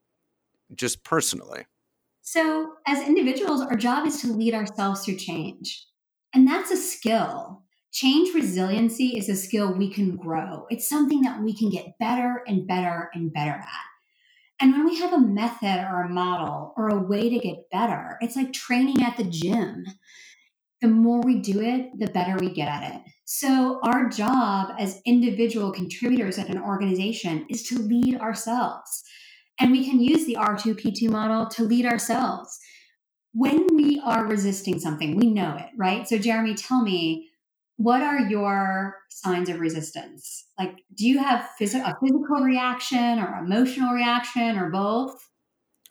just 0.74 1.04
personally? 1.04 1.66
So, 2.22 2.74
as 2.86 3.06
individuals, 3.06 3.62
our 3.62 3.76
job 3.76 4.06
is 4.06 4.20
to 4.20 4.26
lead 4.28 4.52
ourselves 4.52 5.04
through 5.04 5.16
change. 5.16 5.86
And 6.34 6.46
that's 6.46 6.70
a 6.70 6.76
skill. 6.76 7.62
Change 7.92 8.34
resiliency 8.34 9.18
is 9.18 9.28
a 9.28 9.36
skill 9.36 9.72
we 9.72 9.90
can 9.92 10.16
grow. 10.16 10.66
It's 10.70 10.88
something 10.88 11.22
that 11.22 11.42
we 11.42 11.56
can 11.56 11.70
get 11.70 11.98
better 11.98 12.42
and 12.46 12.66
better 12.66 13.10
and 13.14 13.32
better 13.32 13.52
at. 13.52 13.86
And 14.60 14.72
when 14.72 14.86
we 14.86 14.98
have 15.00 15.12
a 15.12 15.20
method 15.20 15.86
or 15.90 16.02
a 16.02 16.08
model 16.08 16.74
or 16.76 16.88
a 16.88 17.02
way 17.02 17.28
to 17.30 17.38
get 17.38 17.70
better, 17.70 18.18
it's 18.20 18.36
like 18.36 18.52
training 18.52 19.02
at 19.02 19.16
the 19.16 19.24
gym. 19.24 19.86
The 20.80 20.88
more 20.88 21.20
we 21.22 21.40
do 21.40 21.60
it, 21.60 21.98
the 21.98 22.08
better 22.08 22.36
we 22.38 22.52
get 22.52 22.68
at 22.68 22.94
it. 22.94 23.02
So, 23.24 23.80
our 23.82 24.08
job 24.08 24.74
as 24.78 25.02
individual 25.06 25.72
contributors 25.72 26.38
at 26.38 26.48
an 26.50 26.60
organization 26.62 27.46
is 27.50 27.64
to 27.64 27.78
lead 27.78 28.16
ourselves. 28.20 29.04
And 29.60 29.72
we 29.72 29.88
can 29.88 30.00
use 30.00 30.26
the 30.26 30.36
R2P2 30.36 31.10
model 31.10 31.46
to 31.50 31.64
lead 31.64 31.86
ourselves. 31.86 32.58
when 33.32 33.66
we 33.74 34.00
are 34.04 34.26
resisting 34.26 34.80
something, 34.80 35.16
we 35.16 35.28
know 35.30 35.56
it, 35.56 35.68
right? 35.76 36.08
So, 36.08 36.18
Jeremy, 36.18 36.54
tell 36.54 36.82
me, 36.82 37.27
what 37.78 38.02
are 38.02 38.18
your 38.18 38.96
signs 39.08 39.48
of 39.48 39.60
resistance? 39.60 40.44
Like, 40.58 40.82
do 40.94 41.06
you 41.06 41.18
have 41.20 41.48
phys- 41.58 41.74
a 41.74 41.96
physical 42.02 42.40
reaction 42.42 43.20
or 43.20 43.38
emotional 43.38 43.94
reaction 43.94 44.58
or 44.58 44.68
both? 44.68 45.28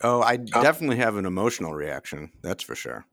Oh, 0.02 0.22
I 0.22 0.36
definitely 0.36 0.98
have 0.98 1.16
an 1.16 1.26
emotional 1.26 1.74
reaction. 1.74 2.30
That's 2.42 2.62
for 2.62 2.76
sure. 2.76 3.06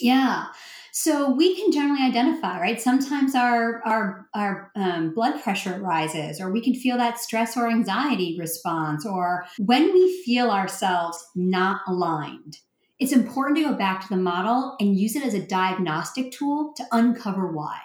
Yeah. 0.00 0.46
So 0.92 1.30
we 1.30 1.54
can 1.56 1.72
generally 1.72 2.02
identify, 2.02 2.60
right? 2.60 2.80
Sometimes 2.80 3.34
our 3.34 3.82
our 3.84 4.26
our 4.34 4.70
um, 4.76 5.12
blood 5.14 5.42
pressure 5.42 5.78
rises, 5.80 6.40
or 6.40 6.50
we 6.50 6.62
can 6.62 6.74
feel 6.74 6.96
that 6.98 7.18
stress 7.18 7.56
or 7.56 7.68
anxiety 7.68 8.36
response, 8.38 9.04
or 9.04 9.44
when 9.58 9.92
we 9.92 10.22
feel 10.24 10.50
ourselves 10.50 11.22
not 11.34 11.80
aligned. 11.86 12.58
It's 12.98 13.12
important 13.12 13.58
to 13.58 13.64
go 13.64 13.74
back 13.74 14.00
to 14.02 14.08
the 14.08 14.16
model 14.16 14.76
and 14.78 14.96
use 14.96 15.16
it 15.16 15.24
as 15.24 15.34
a 15.34 15.44
diagnostic 15.44 16.30
tool 16.30 16.72
to 16.76 16.84
uncover 16.92 17.50
why. 17.50 17.80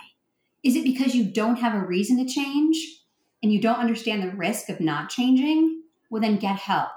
Is 0.67 0.75
it 0.75 0.83
because 0.83 1.15
you 1.15 1.23
don't 1.23 1.55
have 1.55 1.73
a 1.73 1.85
reason 1.85 2.17
to 2.17 2.31
change 2.31 2.77
and 3.41 3.53
you 3.53 3.61
don't 3.61 3.79
understand 3.79 4.21
the 4.21 4.35
risk 4.35 4.67
of 4.67 4.81
not 4.81 5.09
changing? 5.09 5.83
Well, 6.09 6.21
then 6.21 6.35
get 6.35 6.57
help 6.57 6.91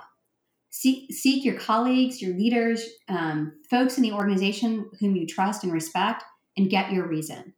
seek, 0.70 1.12
seek 1.12 1.44
your 1.44 1.54
colleagues, 1.54 2.20
your 2.20 2.34
leaders, 2.36 2.84
um, 3.08 3.52
folks 3.68 3.96
in 3.96 4.02
the 4.02 4.12
organization 4.12 4.90
whom 4.98 5.14
you 5.14 5.24
trust 5.24 5.62
and 5.62 5.72
respect, 5.72 6.24
and 6.56 6.68
get 6.68 6.92
your 6.92 7.06
reason. 7.06 7.54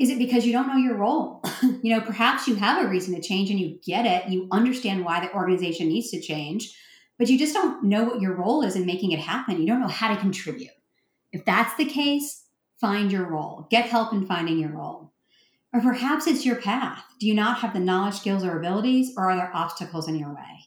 Is 0.00 0.10
it 0.10 0.18
because 0.18 0.44
you 0.44 0.52
don't 0.52 0.66
know 0.66 0.76
your 0.76 0.96
role? 0.96 1.42
you 1.62 1.94
know, 1.94 2.00
perhaps 2.00 2.48
you 2.48 2.56
have 2.56 2.84
a 2.84 2.88
reason 2.88 3.14
to 3.14 3.22
change 3.22 3.48
and 3.48 3.60
you 3.60 3.78
get 3.86 4.04
it. 4.04 4.28
You 4.28 4.48
understand 4.50 5.04
why 5.04 5.20
the 5.20 5.32
organization 5.32 5.86
needs 5.86 6.10
to 6.10 6.20
change, 6.20 6.76
but 7.18 7.28
you 7.28 7.38
just 7.38 7.54
don't 7.54 7.84
know 7.84 8.04
what 8.04 8.20
your 8.20 8.34
role 8.34 8.62
is 8.62 8.74
in 8.74 8.84
making 8.84 9.12
it 9.12 9.20
happen. 9.20 9.60
You 9.60 9.66
don't 9.66 9.80
know 9.80 9.86
how 9.86 10.12
to 10.12 10.20
contribute. 10.20 10.72
If 11.32 11.44
that's 11.44 11.76
the 11.76 11.86
case, 11.86 12.44
find 12.80 13.12
your 13.12 13.24
role. 13.24 13.68
Get 13.70 13.86
help 13.86 14.12
in 14.12 14.26
finding 14.26 14.58
your 14.58 14.70
role. 14.70 15.12
Or 15.76 15.80
perhaps 15.82 16.26
it's 16.26 16.46
your 16.46 16.56
path. 16.56 17.04
Do 17.20 17.26
you 17.26 17.34
not 17.34 17.58
have 17.58 17.74
the 17.74 17.80
knowledge, 17.80 18.14
skills, 18.14 18.42
or 18.42 18.58
abilities, 18.58 19.12
or 19.16 19.30
are 19.30 19.36
there 19.36 19.50
obstacles 19.54 20.08
in 20.08 20.16
your 20.16 20.34
way? 20.34 20.66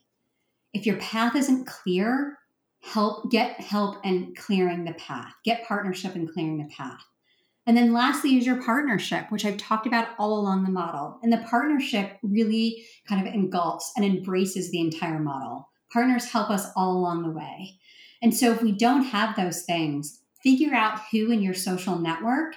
if 0.74 0.86
your 0.86 0.98
path 0.98 1.36
isn't 1.36 1.66
clear, 1.66 2.38
help 2.82 3.32
get 3.32 3.60
help 3.60 3.98
in 4.06 4.34
clearing 4.36 4.86
the 4.86 4.94
path. 4.94 5.34
Get 5.44 5.68
partnership 5.68 6.16
in 6.16 6.28
clearing 6.28 6.58
the 6.58 6.74
path. 6.74 7.02
And 7.66 7.76
then 7.76 7.94
lastly 7.94 8.38
is 8.38 8.46
your 8.46 8.62
partnership, 8.64 9.26
which 9.30 9.46
I've 9.46 9.58
talked 9.58 9.86
about 9.86 10.10
all 10.18 10.40
along 10.40 10.64
the 10.64 10.72
model. 10.72 11.20
And 11.22 11.32
the 11.32 11.46
partnership 11.50 12.18
really 12.24 12.84
kind 13.08 13.26
of 13.26 13.34
engulfs 13.34 13.92
and 13.96 14.06
embraces 14.06 14.72
the 14.72 14.80
entire 14.80 15.20
model. 15.20 15.70
Partners 15.92 16.32
help 16.32 16.50
us 16.50 16.68
all 16.76 16.98
along 16.98 17.24
the 17.24 17.32
way. 17.32 17.78
And 18.22 18.36
so 18.36 18.52
if 18.52 18.62
we 18.62 18.72
don't 18.72 19.04
have 19.04 19.36
those 19.36 19.64
things, 19.64 20.22
figure 20.42 20.74
out 20.74 21.00
who 21.12 21.32
in 21.32 21.42
your 21.42 21.54
social 21.54 21.98
network 21.98 22.56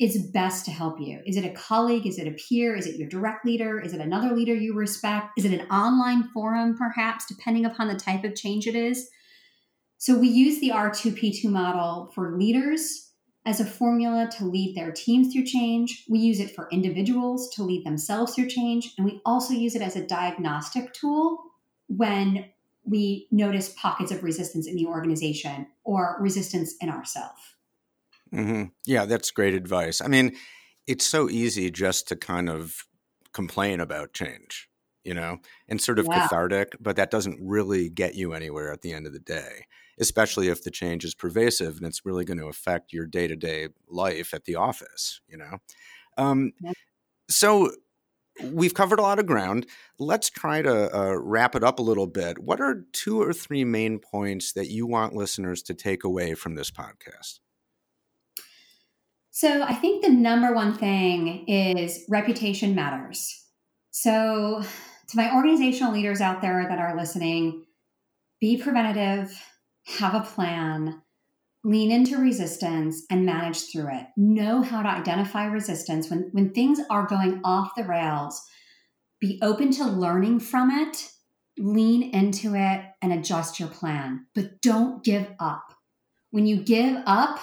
is 0.00 0.30
best 0.32 0.64
to 0.64 0.70
help 0.70 0.98
you? 0.98 1.20
Is 1.26 1.36
it 1.36 1.44
a 1.44 1.52
colleague? 1.52 2.06
Is 2.06 2.18
it 2.18 2.26
a 2.26 2.32
peer? 2.32 2.74
Is 2.74 2.86
it 2.86 2.96
your 2.96 3.08
direct 3.08 3.44
leader? 3.44 3.78
Is 3.78 3.92
it 3.92 4.00
another 4.00 4.34
leader 4.34 4.54
you 4.54 4.74
respect? 4.74 5.32
Is 5.36 5.44
it 5.44 5.52
an 5.52 5.68
online 5.68 6.24
forum, 6.32 6.74
perhaps, 6.76 7.26
depending 7.26 7.66
upon 7.66 7.88
the 7.88 7.98
type 7.98 8.24
of 8.24 8.34
change 8.34 8.66
it 8.66 8.74
is? 8.74 9.10
So 9.98 10.16
we 10.16 10.28
use 10.28 10.58
the 10.60 10.70
R2P2 10.70 11.44
model 11.44 12.10
for 12.14 12.38
leaders 12.38 13.10
as 13.44 13.60
a 13.60 13.66
formula 13.66 14.30
to 14.38 14.46
lead 14.46 14.74
their 14.74 14.90
teams 14.90 15.32
through 15.32 15.44
change. 15.44 16.06
We 16.08 16.18
use 16.18 16.40
it 16.40 16.54
for 16.54 16.68
individuals 16.72 17.50
to 17.56 17.62
lead 17.62 17.84
themselves 17.84 18.34
through 18.34 18.48
change. 18.48 18.94
And 18.96 19.04
we 19.04 19.20
also 19.26 19.52
use 19.52 19.74
it 19.74 19.82
as 19.82 19.96
a 19.96 20.06
diagnostic 20.06 20.94
tool 20.94 21.38
when 21.88 22.46
we 22.84 23.28
notice 23.30 23.74
pockets 23.76 24.10
of 24.10 24.24
resistance 24.24 24.66
in 24.66 24.76
the 24.76 24.86
organization 24.86 25.66
or 25.84 26.16
resistance 26.20 26.74
in 26.80 26.88
ourselves. 26.88 27.40
Mm-hmm. 28.34 28.64
Yeah, 28.86 29.06
that's 29.06 29.30
great 29.30 29.54
advice. 29.54 30.00
I 30.00 30.08
mean, 30.08 30.36
it's 30.86 31.06
so 31.06 31.28
easy 31.28 31.70
just 31.70 32.08
to 32.08 32.16
kind 32.16 32.48
of 32.48 32.84
complain 33.32 33.80
about 33.80 34.12
change, 34.12 34.68
you 35.04 35.14
know, 35.14 35.38
and 35.68 35.80
sort 35.80 35.98
of 35.98 36.06
yeah. 36.06 36.22
cathartic, 36.22 36.76
but 36.80 36.96
that 36.96 37.10
doesn't 37.10 37.38
really 37.40 37.88
get 37.88 38.14
you 38.14 38.32
anywhere 38.32 38.72
at 38.72 38.82
the 38.82 38.92
end 38.92 39.06
of 39.06 39.12
the 39.12 39.20
day, 39.20 39.66
especially 39.98 40.48
if 40.48 40.62
the 40.62 40.70
change 40.70 41.04
is 41.04 41.14
pervasive 41.14 41.76
and 41.76 41.86
it's 41.86 42.04
really 42.04 42.24
going 42.24 42.38
to 42.38 42.46
affect 42.46 42.92
your 42.92 43.06
day 43.06 43.26
to 43.26 43.36
day 43.36 43.68
life 43.88 44.34
at 44.34 44.44
the 44.44 44.56
office, 44.56 45.20
you 45.28 45.36
know. 45.36 45.58
Um, 46.16 46.52
yeah. 46.60 46.72
So, 47.28 47.70
we've 48.42 48.74
covered 48.74 48.98
a 48.98 49.02
lot 49.02 49.18
of 49.18 49.26
ground. 49.26 49.66
Let's 49.98 50.30
try 50.30 50.62
to 50.62 50.96
uh, 50.96 51.14
wrap 51.16 51.54
it 51.54 51.64
up 51.64 51.78
a 51.78 51.82
little 51.82 52.06
bit. 52.06 52.38
What 52.38 52.60
are 52.60 52.84
two 52.92 53.20
or 53.20 53.32
three 53.32 53.64
main 53.64 53.98
points 53.98 54.52
that 54.52 54.68
you 54.68 54.86
want 54.86 55.14
listeners 55.14 55.62
to 55.64 55.74
take 55.74 56.04
away 56.04 56.34
from 56.34 56.54
this 56.54 56.70
podcast? 56.70 57.40
So 59.40 59.62
I 59.62 59.72
think 59.72 60.04
the 60.04 60.10
number 60.10 60.52
one 60.52 60.76
thing 60.76 61.48
is 61.48 62.04
reputation 62.10 62.74
matters. 62.74 63.42
So, 63.90 64.62
to 65.08 65.16
my 65.16 65.34
organizational 65.34 65.94
leaders 65.94 66.20
out 66.20 66.42
there 66.42 66.66
that 66.68 66.78
are 66.78 66.94
listening, 66.94 67.64
be 68.38 68.58
preventative, 68.58 69.32
have 69.98 70.14
a 70.14 70.20
plan, 70.20 71.00
lean 71.64 71.90
into 71.90 72.18
resistance, 72.18 73.06
and 73.08 73.24
manage 73.24 73.72
through 73.72 73.88
it. 73.88 74.08
Know 74.14 74.60
how 74.60 74.82
to 74.82 74.90
identify 74.90 75.46
resistance 75.46 76.10
when, 76.10 76.28
when 76.32 76.52
things 76.52 76.78
are 76.90 77.06
going 77.06 77.40
off 77.42 77.70
the 77.74 77.84
rails. 77.84 78.42
Be 79.22 79.38
open 79.40 79.70
to 79.72 79.86
learning 79.86 80.40
from 80.40 80.70
it, 80.70 81.12
lean 81.56 82.14
into 82.14 82.54
it, 82.54 82.84
and 83.00 83.10
adjust 83.10 83.58
your 83.58 83.70
plan. 83.70 84.26
But 84.34 84.60
don't 84.60 85.02
give 85.02 85.28
up. 85.40 85.72
When 86.30 86.44
you 86.44 86.62
give 86.62 87.02
up, 87.06 87.40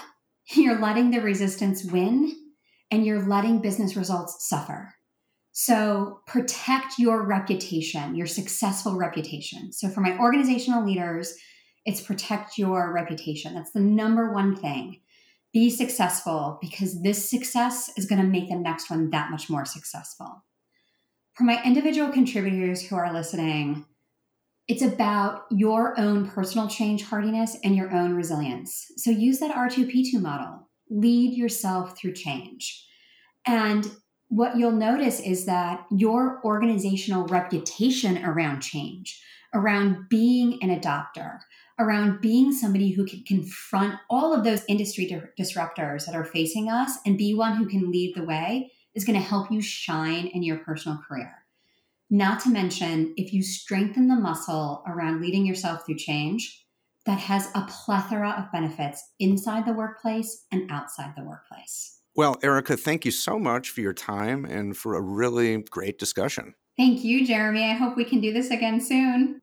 you're 0.55 0.79
letting 0.79 1.11
the 1.11 1.21
resistance 1.21 1.83
win 1.83 2.33
and 2.91 3.05
you're 3.05 3.27
letting 3.27 3.59
business 3.61 3.95
results 3.95 4.47
suffer. 4.47 4.93
So 5.51 6.21
protect 6.27 6.99
your 6.99 7.25
reputation, 7.25 8.15
your 8.15 8.27
successful 8.27 8.95
reputation. 8.95 9.73
So 9.73 9.89
for 9.89 10.01
my 10.01 10.17
organizational 10.17 10.85
leaders, 10.85 11.33
it's 11.85 12.01
protect 12.01 12.57
your 12.57 12.93
reputation. 12.93 13.55
That's 13.55 13.71
the 13.71 13.79
number 13.79 14.31
one 14.31 14.55
thing. 14.55 15.01
Be 15.53 15.69
successful 15.69 16.59
because 16.61 17.01
this 17.01 17.29
success 17.29 17.89
is 17.97 18.05
going 18.05 18.21
to 18.21 18.27
make 18.27 18.49
the 18.49 18.55
next 18.55 18.89
one 18.89 19.09
that 19.09 19.31
much 19.31 19.49
more 19.49 19.65
successful. 19.65 20.43
For 21.33 21.43
my 21.43 21.61
individual 21.63 22.11
contributors 22.11 22.85
who 22.85 22.95
are 22.95 23.13
listening, 23.13 23.85
it's 24.67 24.81
about 24.81 25.45
your 25.49 25.97
own 25.99 26.29
personal 26.29 26.67
change 26.67 27.03
hardiness 27.03 27.55
and 27.63 27.75
your 27.75 27.93
own 27.93 28.13
resilience. 28.13 28.91
So 28.97 29.11
use 29.11 29.39
that 29.39 29.55
R2P2 29.55 30.21
model. 30.21 30.67
Lead 30.89 31.37
yourself 31.37 31.97
through 31.97 32.13
change. 32.13 32.85
And 33.45 33.89
what 34.27 34.57
you'll 34.57 34.71
notice 34.71 35.21
is 35.21 35.45
that 35.45 35.85
your 35.89 36.41
organizational 36.43 37.27
reputation 37.27 38.23
around 38.25 38.59
change, 38.59 39.23
around 39.53 40.09
being 40.09 40.59
an 40.61 40.69
adopter, 40.69 41.39
around 41.79 42.19
being 42.19 42.51
somebody 42.51 42.91
who 42.91 43.05
can 43.05 43.23
confront 43.23 43.95
all 44.09 44.33
of 44.33 44.43
those 44.43 44.65
industry 44.67 45.07
disruptors 45.39 46.05
that 46.05 46.15
are 46.15 46.25
facing 46.25 46.69
us 46.69 46.97
and 47.05 47.17
be 47.17 47.33
one 47.33 47.55
who 47.55 47.67
can 47.67 47.89
lead 47.89 48.15
the 48.15 48.23
way 48.23 48.69
is 48.95 49.05
going 49.05 49.17
to 49.17 49.25
help 49.25 49.49
you 49.49 49.61
shine 49.61 50.27
in 50.27 50.43
your 50.43 50.57
personal 50.57 50.97
career. 51.07 51.46
Not 52.09 52.39
to 52.41 52.49
mention, 52.49 53.13
if 53.17 53.33
you 53.33 53.43
strengthen 53.43 54.07
the 54.07 54.15
muscle 54.15 54.81
around 54.87 55.21
leading 55.21 55.45
yourself 55.45 55.85
through 55.85 55.97
change, 55.97 56.65
that 57.05 57.19
has 57.19 57.49
a 57.53 57.67
plethora 57.69 58.31
of 58.37 58.51
benefits 58.51 59.03
inside 59.19 59.65
the 59.65 59.73
workplace 59.73 60.45
and 60.51 60.71
outside 60.71 61.13
the 61.17 61.23
workplace. 61.23 61.99
Well, 62.15 62.37
Erica, 62.41 62.77
thank 62.77 63.05
you 63.05 63.11
so 63.11 63.37
much 63.37 63.69
for 63.69 63.81
your 63.81 63.93
time 63.93 64.45
and 64.45 64.75
for 64.75 64.95
a 64.95 65.01
really 65.01 65.57
great 65.69 65.99
discussion. 65.99 66.53
Thank 66.77 67.03
you, 67.03 67.25
Jeremy. 67.25 67.65
I 67.65 67.73
hope 67.73 67.97
we 67.97 68.05
can 68.05 68.21
do 68.21 68.31
this 68.31 68.51
again 68.51 68.79
soon. 68.79 69.39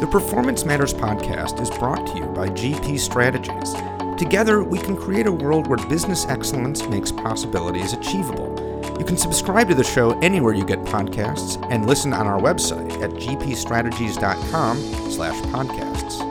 The 0.00 0.08
Performance 0.10 0.64
Matters 0.64 0.94
podcast 0.94 1.60
is 1.60 1.70
brought 1.70 2.06
to 2.08 2.16
you 2.16 2.26
by 2.26 2.48
GP 2.48 2.98
Strategies. 2.98 3.74
Together, 4.18 4.64
we 4.64 4.78
can 4.78 4.96
create 4.96 5.26
a 5.26 5.32
world 5.32 5.66
where 5.66 5.78
business 5.88 6.26
excellence 6.26 6.86
makes 6.86 7.12
possibilities 7.12 7.92
achievable. 7.92 8.69
You 9.00 9.06
can 9.06 9.16
subscribe 9.16 9.66
to 9.68 9.74
the 9.74 9.82
show 9.82 10.10
anywhere 10.20 10.52
you 10.52 10.62
get 10.62 10.78
podcasts 10.80 11.56
and 11.72 11.86
listen 11.86 12.12
on 12.12 12.26
our 12.26 12.38
website 12.38 13.00
at 13.00 13.08
gpstrategies.com 13.12 14.76
slash 15.10 15.42
podcasts. 15.46 16.29